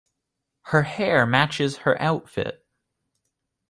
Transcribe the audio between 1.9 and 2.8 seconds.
outfit.